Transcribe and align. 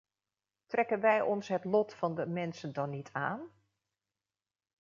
Trekken 0.67 0.99
wij 0.99 1.21
ons 1.21 1.47
het 1.47 1.63
lot 1.65 1.93
van 1.93 2.15
de 2.15 2.27
mensen 2.27 2.73
dan 2.73 2.89
niet 2.89 3.09
aan? 3.13 3.51